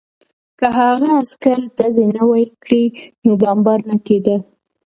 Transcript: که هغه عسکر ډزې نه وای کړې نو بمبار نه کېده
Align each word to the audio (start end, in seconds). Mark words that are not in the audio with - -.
که 0.59 0.67
هغه 0.77 1.07
عسکر 1.21 1.59
ډزې 1.77 2.05
نه 2.15 2.23
وای 2.29 2.45
کړې 2.63 2.83
نو 3.23 3.31
بمبار 3.41 3.79
نه 3.89 3.97
کېده 4.05 4.37